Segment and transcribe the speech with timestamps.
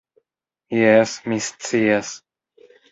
[0.77, 2.15] Jes, mi scias.